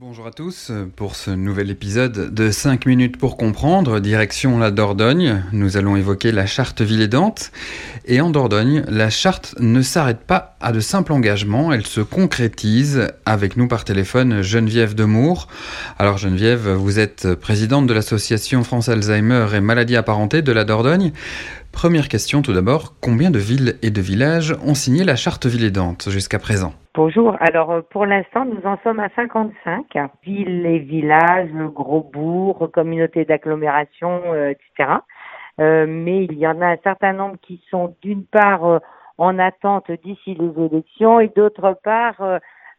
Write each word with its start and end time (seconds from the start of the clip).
Bonjour 0.00 0.26
à 0.26 0.30
tous, 0.30 0.72
pour 0.96 1.16
ce 1.16 1.30
nouvel 1.30 1.70
épisode 1.70 2.32
de 2.32 2.50
5 2.50 2.86
minutes 2.86 3.18
pour 3.18 3.36
comprendre, 3.36 4.00
direction 4.00 4.58
la 4.58 4.70
Dordogne, 4.70 5.44
nous 5.52 5.76
allons 5.76 5.96
évoquer 5.96 6.32
la 6.32 6.46
charte 6.46 6.80
villédante. 6.80 7.52
Et 8.06 8.22
en 8.22 8.30
Dordogne, 8.30 8.84
la 8.88 9.10
charte 9.10 9.54
ne 9.60 9.82
s'arrête 9.82 10.20
pas 10.20 10.56
à 10.60 10.72
de 10.72 10.80
simples 10.80 11.12
engagements, 11.12 11.74
elle 11.74 11.84
se 11.84 12.00
concrétise 12.00 13.08
avec 13.26 13.58
nous 13.58 13.68
par 13.68 13.84
téléphone 13.84 14.40
Geneviève 14.40 14.94
Demour. 14.94 15.48
Alors 15.98 16.16
Geneviève, 16.16 16.70
vous 16.70 16.98
êtes 16.98 17.34
présidente 17.34 17.86
de 17.86 17.92
l'association 17.92 18.64
France 18.64 18.88
Alzheimer 18.88 19.48
et 19.54 19.60
maladies 19.60 19.96
apparentées 19.96 20.42
de 20.42 20.52
la 20.52 20.64
Dordogne. 20.64 21.12
Première 21.70 22.08
question 22.08 22.40
tout 22.40 22.54
d'abord, 22.54 22.94
combien 23.00 23.30
de 23.30 23.38
villes 23.38 23.76
et 23.82 23.90
de 23.90 24.00
villages 24.00 24.56
ont 24.64 24.74
signé 24.74 25.04
la 25.04 25.16
charte 25.16 25.44
villédante 25.44 26.08
jusqu'à 26.10 26.38
présent? 26.38 26.72
Bonjour. 26.94 27.38
Alors 27.40 27.70
euh, 27.70 27.80
pour 27.80 28.04
l'instant, 28.04 28.44
nous 28.44 28.66
en 28.66 28.76
sommes 28.82 29.00
à 29.00 29.08
55 29.16 29.86
villes 30.22 30.66
et 30.66 30.78
villages, 30.78 31.48
gros 31.72 32.02
bourgs, 32.02 32.70
communautés 32.70 33.24
d'agglomération, 33.24 34.20
euh, 34.26 34.50
etc. 34.50 34.98
Euh, 35.58 35.86
mais 35.88 36.24
il 36.24 36.34
y 36.34 36.46
en 36.46 36.60
a 36.60 36.66
un 36.66 36.76
certain 36.84 37.14
nombre 37.14 37.36
qui 37.40 37.62
sont 37.70 37.96
d'une 38.02 38.26
part 38.26 38.80
en 39.16 39.38
attente 39.38 39.90
d'ici 40.04 40.34
les 40.34 40.64
élections 40.66 41.18
et 41.18 41.28
d'autre 41.28 41.78
part 41.82 42.20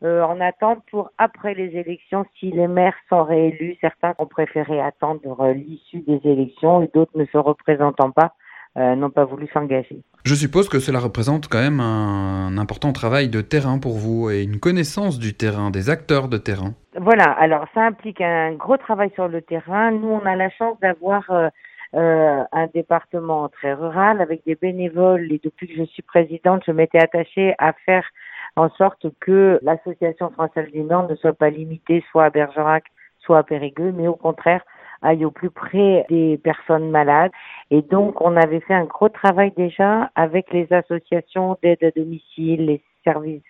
en 0.03 0.41
attente 0.41 0.83
pour 0.91 1.09
après 1.17 1.55
les 1.55 1.75
élections 1.75 2.25
si 2.39 2.51
les 2.51 2.67
maires 2.67 2.97
sont 3.09 3.23
réélus. 3.23 3.77
Certains 3.81 4.13
ont 4.19 4.27
préféré 4.27 4.79
attendre 4.79 5.47
l'issue 5.53 6.01
des 6.01 6.21
élections 6.23 6.83
et 6.83 6.89
d'autres 6.93 7.17
ne 7.17 7.25
se 7.25 7.37
représentant 7.37 8.11
pas 8.11 8.33
euh, 8.77 8.95
n'ont 8.95 9.09
pas 9.09 9.25
voulu 9.25 9.47
s'engager. 9.53 10.01
Je 10.25 10.35
suppose 10.35 10.69
que 10.69 10.79
cela 10.79 10.99
représente 10.99 11.47
quand 11.47 11.59
même 11.59 11.79
un 11.79 12.57
important 12.57 12.93
travail 12.93 13.29
de 13.29 13.41
terrain 13.41 13.77
pour 13.77 13.97
vous 13.97 14.29
et 14.29 14.43
une 14.43 14.59
connaissance 14.59 15.19
du 15.19 15.33
terrain, 15.33 15.69
des 15.69 15.89
acteurs 15.89 16.27
de 16.27 16.37
terrain. 16.37 16.73
Voilà, 16.99 17.25
alors 17.25 17.65
ça 17.73 17.81
implique 17.81 18.21
un 18.21 18.53
gros 18.53 18.77
travail 18.77 19.11
sur 19.15 19.27
le 19.27 19.41
terrain. 19.41 19.91
Nous, 19.91 20.07
on 20.07 20.25
a 20.25 20.35
la 20.35 20.49
chance 20.49 20.79
d'avoir 20.79 21.29
euh, 21.29 21.49
euh, 21.95 22.43
un 22.51 22.67
département 22.73 23.49
très 23.49 23.73
rural 23.73 24.21
avec 24.21 24.43
des 24.45 24.55
bénévoles 24.55 25.31
et 25.31 25.39
depuis 25.43 25.67
que 25.67 25.75
je 25.75 25.83
suis 25.83 26.01
présidente, 26.01 26.63
je 26.65 26.71
m'étais 26.71 26.99
attachée 26.99 27.53
à 27.59 27.73
faire 27.85 28.05
en 28.55 28.69
sorte 28.69 29.05
que 29.19 29.59
l'association 29.61 30.31
française 30.31 30.71
du 30.71 30.81
Nord 30.81 31.09
ne 31.09 31.15
soit 31.15 31.33
pas 31.33 31.49
limitée 31.49 32.03
soit 32.11 32.25
à 32.25 32.29
Bergerac, 32.29 32.85
soit 33.19 33.39
à 33.39 33.43
Périgueux, 33.43 33.93
mais 33.95 34.07
au 34.07 34.15
contraire 34.15 34.63
aille 35.03 35.25
au 35.25 35.31
plus 35.31 35.49
près 35.49 36.05
des 36.09 36.37
personnes 36.37 36.89
malades. 36.89 37.31
Et 37.71 37.81
donc, 37.81 38.21
on 38.21 38.35
avait 38.35 38.61
fait 38.61 38.73
un 38.73 38.85
gros 38.85 39.09
travail 39.09 39.51
déjà 39.55 40.09
avec 40.15 40.51
les 40.51 40.71
associations 40.71 41.57
d'aide 41.61 41.83
à 41.83 41.91
domicile, 41.91 42.65
les 42.65 42.81
services 43.03 43.41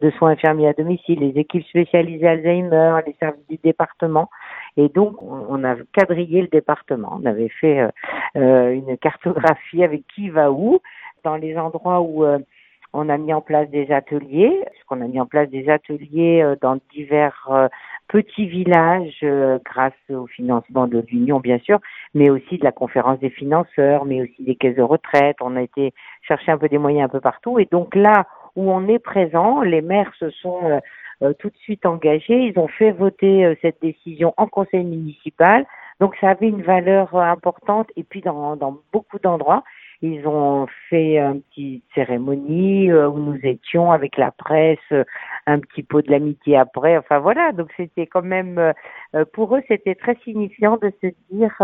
de 0.00 0.10
soins 0.12 0.30
infirmiers 0.30 0.68
à 0.68 0.72
domicile, 0.72 1.18
les 1.20 1.38
équipes 1.40 1.66
spécialisées 1.66 2.28
Alzheimer, 2.28 3.00
les 3.06 3.16
services 3.18 3.46
du 3.48 3.58
département. 3.62 4.30
Et 4.76 4.88
donc, 4.88 5.22
on 5.22 5.62
a 5.64 5.76
quadrillé 5.92 6.42
le 6.42 6.48
département. 6.48 7.18
On 7.20 7.26
avait 7.26 7.48
fait 7.48 7.80
euh, 7.80 7.88
euh, 8.36 8.72
une 8.72 8.96
cartographie 8.98 9.84
avec 9.84 10.02
qui 10.14 10.30
va 10.30 10.50
où, 10.50 10.80
dans 11.22 11.36
les 11.36 11.56
endroits 11.56 12.00
où 12.00 12.24
euh, 12.24 12.38
on 12.94 13.08
a 13.08 13.18
mis 13.18 13.34
en 13.34 13.40
place 13.40 13.68
des 13.70 13.90
ateliers, 13.90 14.64
puisqu'on 14.72 15.02
a 15.02 15.06
mis 15.06 15.20
en 15.20 15.26
place 15.26 15.50
des 15.50 15.68
ateliers 15.68 16.54
dans 16.62 16.78
divers 16.94 17.68
petits 18.08 18.46
villages 18.46 19.18
euh, 19.22 19.58
grâce 19.64 19.92
au 20.10 20.26
financement 20.26 20.86
de 20.86 21.04
l'Union 21.08 21.40
bien 21.40 21.58
sûr, 21.58 21.80
mais 22.14 22.30
aussi 22.30 22.58
de 22.58 22.64
la 22.64 22.72
conférence 22.72 23.18
des 23.18 23.30
financeurs, 23.30 24.04
mais 24.04 24.22
aussi 24.22 24.42
des 24.42 24.54
caisses 24.54 24.76
de 24.76 24.82
retraite. 24.82 25.36
On 25.40 25.56
a 25.56 25.62
été 25.62 25.92
chercher 26.22 26.52
un 26.52 26.58
peu 26.58 26.68
des 26.68 26.78
moyens 26.78 27.06
un 27.06 27.08
peu 27.08 27.20
partout 27.20 27.58
et 27.58 27.66
donc 27.70 27.94
là 27.94 28.26
où 28.56 28.70
on 28.70 28.86
est 28.86 28.98
présent, 28.98 29.62
les 29.62 29.80
maires 29.80 30.12
se 30.18 30.30
sont 30.30 30.60
euh, 30.64 30.78
euh, 31.22 31.32
tout 31.38 31.48
de 31.48 31.56
suite 31.56 31.86
engagés, 31.86 32.46
ils 32.46 32.58
ont 32.58 32.68
fait 32.68 32.92
voter 32.92 33.56
cette 33.62 33.80
décision 33.80 34.34
en 34.36 34.46
conseil 34.46 34.84
municipal. 34.84 35.66
Donc 36.00 36.16
ça 36.20 36.30
avait 36.30 36.48
une 36.48 36.62
valeur 36.62 37.16
importante 37.16 37.88
et 37.96 38.02
puis 38.02 38.20
dans, 38.20 38.56
dans 38.56 38.78
beaucoup 38.92 39.18
d'endroits, 39.20 39.62
ils 40.04 40.26
ont 40.28 40.66
fait 40.90 41.18
une 41.18 41.40
petite 41.40 41.84
cérémonie 41.94 42.90
euh, 42.90 43.08
où 43.08 43.18
nous 43.18 43.38
étions 43.42 43.90
avec 43.90 44.18
la 44.18 44.32
presse, 44.32 44.78
euh, 44.92 45.04
un 45.46 45.60
petit 45.60 45.82
pot 45.82 46.02
de 46.02 46.10
l'amitié 46.10 46.58
après. 46.58 46.98
Enfin 46.98 47.20
voilà, 47.20 47.52
donc 47.52 47.70
c'était 47.78 48.06
quand 48.06 48.22
même 48.22 48.58
euh, 48.58 49.24
pour 49.32 49.56
eux 49.56 49.62
c'était 49.66 49.94
très 49.94 50.16
signifiant 50.16 50.76
de 50.76 50.92
se 51.02 51.06
dire 51.30 51.54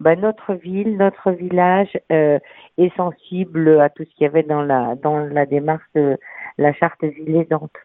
bah, 0.00 0.16
notre 0.16 0.54
ville, 0.54 0.96
notre 0.96 1.30
village 1.30 1.96
est 2.10 2.96
sensible 2.96 3.80
à 3.80 3.88
tout 3.90 4.04
ce 4.04 4.14
qu'il 4.16 4.24
y 4.24 4.26
avait 4.26 4.42
dans 4.42 4.62
la 4.62 4.96
dans 4.96 5.18
la 5.18 5.46
démarche 5.46 5.86
de 5.94 6.18
la 6.58 6.72
charte 6.72 7.04
villédante. 7.04 7.76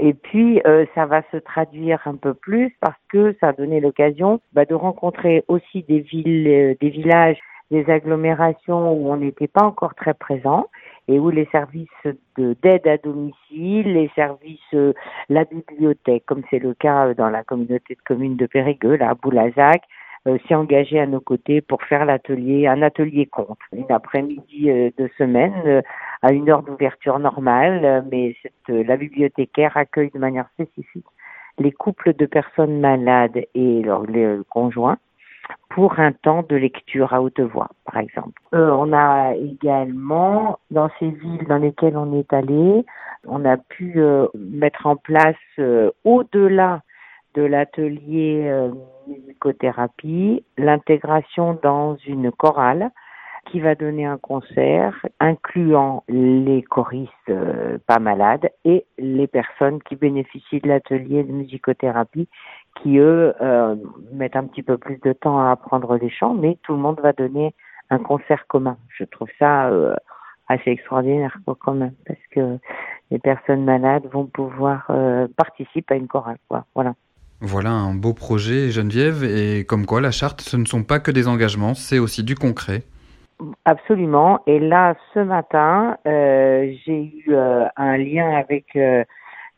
Et 0.00 0.14
puis, 0.14 0.60
ça 0.94 1.06
va 1.06 1.22
se 1.30 1.36
traduire 1.36 2.00
un 2.06 2.16
peu 2.16 2.34
plus 2.34 2.76
parce 2.80 2.98
que 3.08 3.36
ça 3.38 3.48
a 3.48 3.52
donné 3.52 3.80
l'occasion 3.80 4.40
bah, 4.52 4.64
de 4.64 4.74
rencontrer 4.74 5.44
aussi 5.46 5.84
des 5.84 6.00
villes, 6.00 6.76
des 6.80 6.90
villages 6.90 7.38
des 7.70 7.88
agglomérations 7.88 8.92
où 8.92 9.10
on 9.10 9.16
n'était 9.16 9.48
pas 9.48 9.62
encore 9.62 9.94
très 9.94 10.14
présent 10.14 10.66
et 11.08 11.18
où 11.18 11.30
les 11.30 11.46
services 11.46 11.88
d'aide 12.36 12.86
à 12.86 12.96
domicile, 12.98 13.92
les 13.92 14.10
services, 14.14 14.60
euh, 14.74 14.92
la 15.28 15.44
bibliothèque, 15.44 16.24
comme 16.26 16.42
c'est 16.50 16.58
le 16.58 16.74
cas 16.74 17.08
euh, 17.08 17.14
dans 17.14 17.30
la 17.30 17.44
communauté 17.44 17.94
de 17.94 18.00
communes 18.04 18.36
de 18.36 18.46
Périgueux, 18.46 18.96
là, 18.96 19.14
Boulazac, 19.14 19.82
euh, 20.28 20.38
s'est 20.46 20.54
engagé 20.54 21.00
à 21.00 21.06
nos 21.06 21.20
côtés 21.20 21.60
pour 21.60 21.82
faire 21.82 22.04
l'atelier, 22.04 22.66
un 22.66 22.82
atelier 22.82 23.26
compte, 23.26 23.58
une 23.72 23.90
après-midi 23.90 24.66
de 24.66 25.10
semaine 25.16 25.82
à 26.22 26.32
une 26.32 26.50
heure 26.50 26.62
d'ouverture 26.62 27.18
normale, 27.18 28.04
mais 28.10 28.36
cette, 28.42 28.86
la 28.86 28.96
bibliothécaire 28.96 29.76
accueille 29.76 30.10
de 30.10 30.18
manière 30.18 30.48
spécifique 30.52 31.06
les 31.58 31.72
couples 31.72 32.14
de 32.14 32.26
personnes 32.26 32.80
malades 32.80 33.44
et 33.54 33.82
leurs 33.82 34.06
conjoints 34.48 34.98
pour 35.80 35.98
un 35.98 36.12
temps 36.12 36.44
de 36.46 36.56
lecture 36.56 37.14
à 37.14 37.22
haute 37.22 37.40
voix, 37.40 37.70
par 37.86 37.96
exemple. 37.96 38.38
Euh, 38.52 38.70
on 38.70 38.92
a 38.92 39.32
également, 39.34 40.58
dans 40.70 40.90
ces 40.98 41.08
villes 41.08 41.46
dans 41.48 41.56
lesquelles 41.56 41.96
on 41.96 42.18
est 42.18 42.30
allé, 42.34 42.84
on 43.26 43.46
a 43.46 43.56
pu 43.56 43.94
euh, 43.96 44.26
mettre 44.34 44.86
en 44.86 44.96
place, 44.96 45.38
euh, 45.58 45.90
au-delà 46.04 46.82
de 47.32 47.40
l'atelier 47.40 48.52
musicothérapie, 49.08 50.44
l'intégration 50.58 51.58
dans 51.62 51.96
une 52.06 52.30
chorale 52.30 52.90
qui 53.50 53.60
va 53.60 53.74
donner 53.74 54.04
un 54.04 54.18
concert 54.18 54.94
incluant 55.18 56.04
les 56.08 56.60
choristes 56.62 57.32
pas 57.86 58.00
malades 58.00 58.50
et 58.66 58.84
les 58.98 59.28
personnes 59.28 59.80
qui 59.82 59.96
bénéficient 59.96 60.60
de 60.60 60.68
l'atelier 60.68 61.22
de 61.22 61.32
musicothérapie 61.32 62.28
qui 62.76 62.98
eux 62.98 63.34
euh, 63.40 63.76
mettent 64.12 64.36
un 64.36 64.44
petit 64.44 64.62
peu 64.62 64.78
plus 64.78 64.98
de 65.02 65.12
temps 65.12 65.38
à 65.38 65.50
apprendre 65.50 65.96
les 65.96 66.10
chants 66.10 66.34
mais 66.34 66.56
tout 66.62 66.72
le 66.72 66.78
monde 66.78 67.00
va 67.00 67.12
donner 67.12 67.54
un 67.90 67.98
concert 67.98 68.46
commun. 68.46 68.76
Je 68.96 69.04
trouve 69.04 69.28
ça 69.38 69.68
euh, 69.68 69.94
assez 70.48 70.70
extraordinaire 70.70 71.36
quand 71.60 71.74
même 71.74 71.94
parce 72.06 72.20
que 72.30 72.58
les 73.10 73.18
personnes 73.18 73.64
malades 73.64 74.06
vont 74.12 74.26
pouvoir 74.26 74.90
participer 75.36 75.94
à 75.94 75.96
une 75.96 76.08
chorale 76.08 76.38
quoi. 76.48 76.64
Voilà. 76.74 76.94
Voilà 77.40 77.70
un 77.70 77.94
beau 77.94 78.12
projet 78.12 78.70
Geneviève 78.70 79.24
et 79.24 79.64
comme 79.64 79.86
quoi 79.86 80.00
la 80.00 80.10
charte 80.10 80.40
ce 80.40 80.56
ne 80.56 80.64
sont 80.64 80.84
pas 80.84 81.00
que 81.00 81.10
des 81.10 81.26
engagements, 81.26 81.74
c'est 81.74 81.98
aussi 81.98 82.22
du 82.22 82.34
concret. 82.34 82.82
Absolument. 83.64 84.40
Et 84.46 84.58
là, 84.58 84.94
ce 85.14 85.20
matin, 85.20 85.96
euh, 86.06 86.72
j'ai 86.84 87.12
eu 87.26 87.32
euh, 87.32 87.64
un 87.76 87.96
lien 87.96 88.30
avec 88.36 88.66
euh, 88.76 89.04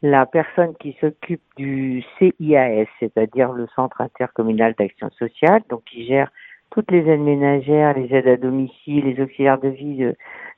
la 0.02 0.26
personne 0.26 0.74
qui 0.80 0.96
s'occupe 1.00 1.42
du 1.56 2.02
CIAS, 2.18 2.86
c'est-à-dire 3.00 3.52
le 3.52 3.66
Centre 3.74 4.00
intercommunal 4.00 4.74
d'action 4.78 5.10
sociale, 5.10 5.62
donc 5.68 5.84
qui 5.84 6.06
gère 6.06 6.30
toutes 6.70 6.90
les 6.90 7.08
aides 7.08 7.20
ménagères, 7.20 7.96
les 7.96 8.12
aides 8.14 8.28
à 8.28 8.36
domicile, 8.36 9.04
les 9.04 9.22
auxiliaires 9.22 9.60
de 9.60 9.68
vie 9.68 10.12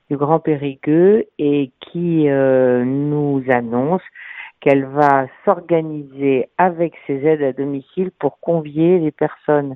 du 0.09 0.17
Grand 0.17 0.39
Périgueux, 0.39 1.25
et 1.37 1.71
qui 1.81 2.27
nous 2.27 3.43
annonce 3.49 4.01
qu'elle 4.65 4.85
va 4.85 5.27
s'organiser 5.43 6.49
avec 6.57 6.95
ces 7.05 7.23
aides 7.25 7.43
à 7.43 7.53
domicile 7.53 8.09
pour 8.17 8.39
convier 8.39 8.97
les 8.97 9.11
personnes 9.11 9.75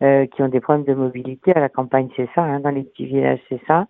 euh, 0.00 0.26
qui 0.26 0.42
ont 0.42 0.48
des 0.48 0.60
problèmes 0.60 0.84
de 0.84 0.94
mobilité. 0.94 1.52
À 1.56 1.58
la 1.60 1.68
campagne, 1.68 2.08
c'est 2.14 2.28
ça, 2.36 2.42
hein, 2.42 2.60
dans 2.60 2.70
les 2.70 2.84
petits 2.84 3.06
villages, 3.06 3.40
c'est 3.48 3.60
ça, 3.66 3.88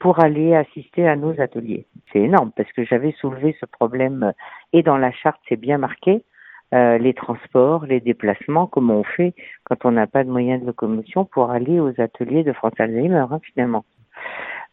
pour 0.00 0.18
aller 0.18 0.56
assister 0.56 1.06
à 1.06 1.14
nos 1.14 1.40
ateliers. 1.40 1.86
C'est 2.12 2.20
énorme 2.20 2.50
parce 2.56 2.72
que 2.72 2.84
j'avais 2.84 3.12
soulevé 3.12 3.54
ce 3.60 3.66
problème 3.66 4.24
euh, 4.24 4.32
et 4.72 4.82
dans 4.82 4.96
la 4.96 5.12
charte, 5.12 5.40
c'est 5.48 5.60
bien 5.60 5.78
marqué. 5.78 6.24
Euh, 6.72 6.98
les 6.98 7.14
transports, 7.14 7.84
les 7.84 8.00
déplacements, 8.00 8.66
comment 8.66 9.00
on 9.00 9.04
fait 9.04 9.34
quand 9.64 9.84
on 9.84 9.92
n'a 9.92 10.06
pas 10.06 10.22
de 10.24 10.30
moyens 10.30 10.60
de 10.60 10.66
locomotion 10.66 11.24
pour 11.24 11.50
aller 11.50 11.80
aux 11.80 12.00
ateliers 12.00 12.44
de 12.44 12.52
France 12.52 12.74
Alzheimer, 12.78 13.26
hein, 13.30 13.40
finalement. 13.42 13.84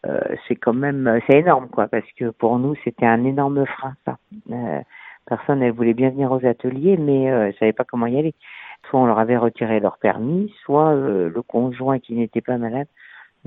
Euh, 0.06 0.20
c'est 0.46 0.54
quand 0.54 0.74
même, 0.74 1.20
c'est 1.26 1.38
énorme, 1.38 1.68
quoi, 1.68 1.88
parce 1.88 2.10
que 2.16 2.30
pour 2.30 2.58
nous, 2.60 2.76
c'était 2.84 3.06
un 3.06 3.24
énorme 3.24 3.66
frein, 3.66 3.94
ça. 4.04 4.18
Euh, 4.52 4.80
personne 5.26 5.58
ne 5.58 5.72
voulait 5.72 5.92
bien 5.92 6.10
venir 6.10 6.30
aux 6.30 6.46
ateliers, 6.46 6.96
mais 6.96 7.30
euh, 7.30 7.48
ne 7.48 7.52
savait 7.52 7.72
pas 7.72 7.84
comment 7.84 8.06
y 8.06 8.16
aller 8.16 8.34
soit 8.88 9.00
on 9.00 9.06
leur 9.06 9.18
avait 9.18 9.36
retiré 9.36 9.80
leur 9.80 9.98
permis, 9.98 10.52
soit 10.64 10.90
euh, 10.90 11.30
le 11.34 11.42
conjoint 11.42 11.98
qui 11.98 12.14
n'était 12.14 12.40
pas 12.40 12.58
malade 12.58 12.88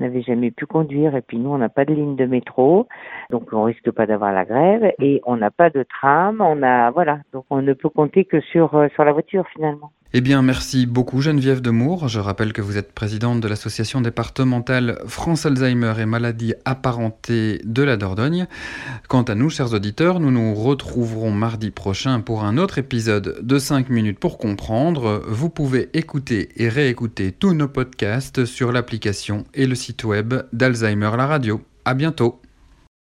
n'avait 0.01 0.21
jamais 0.21 0.51
pu 0.51 0.65
conduire. 0.65 1.15
Et 1.15 1.21
puis 1.21 1.38
nous, 1.38 1.50
on 1.50 1.57
n'a 1.57 1.69
pas 1.69 1.86
de 1.86 1.94
ligne 1.94 2.15
de 2.15 2.25
métro, 2.25 2.88
donc 3.30 3.53
on 3.53 3.63
risque 3.63 3.92
pas 3.92 4.06
d'avoir 4.06 4.33
la 4.33 4.45
grève. 4.45 4.94
Et 5.00 5.21
on 5.25 5.38
n'a 5.38 5.51
pas 5.51 5.69
de 5.69 5.83
tram. 5.83 6.42
On 6.42 6.62
a 6.63 6.92
voilà, 6.92 7.19
donc 7.33 7.45
on 7.50 7.62
ne 7.62 7.74
peut 7.74 7.89
compter 7.89 8.25
que 8.25 8.42
sur 8.42 8.75
euh, 8.75 8.88
sur 8.89 9.06
la 9.06 9.13
voiture 9.13 9.48
finalement. 9.48 9.92
Eh 10.13 10.19
bien, 10.19 10.42
merci 10.42 10.88
beaucoup 10.88 11.22
Geneviève 11.22 11.62
Demour. 11.62 12.10
Je 12.10 12.19
rappelle 12.19 12.52
que 12.52 12.62
vous 12.62 12.78
êtes 12.78 12.92
présidente 12.92 13.40
de 13.40 13.48
l'association 13.48 14.02
départementale 14.02 15.00
France 15.08 15.46
Alzheimer 15.46 15.94
et 16.00 16.06
maladies 16.06 16.54
apparentées 16.66 17.62
de 17.63 17.81
la 17.81 17.96
Dordogne. 17.96 18.48
Quant 19.08 19.22
à 19.22 19.36
nous, 19.36 19.50
chers 19.50 19.72
auditeurs, 19.72 20.19
nous 20.19 20.30
nous 20.30 20.54
retrouverons 20.54 21.31
mardi 21.31 21.72
prochain 21.72 22.19
pour 22.19 22.44
un 22.44 22.58
autre 22.58 22.78
épisode 22.78 23.40
de 23.42 23.58
5 23.58 23.90
minutes 23.90 24.19
pour 24.19 24.38
comprendre. 24.38 25.24
Vous 25.30 25.50
pouvez 25.50 25.90
écouter 25.94 26.50
et 26.58 26.68
réécouter 26.68 27.31
tous 27.31 27.54
nos 27.54 27.69
podcasts 27.69 28.44
sur 28.44 28.74
l'application 28.74 29.46
et 29.54 29.66
le 29.66 29.75
site 29.75 30.04
web 30.04 30.34
d'Alzheimer 30.52 31.12
la 31.16 31.25
radio. 31.25 31.62
À 31.86 31.94
bientôt. 31.94 32.42